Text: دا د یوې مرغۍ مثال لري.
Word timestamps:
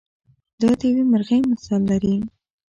دا 0.59 0.69
د 0.79 0.81
یوې 0.91 1.03
مرغۍ 1.11 1.39
مثال 1.51 1.81
لري. 1.91 2.15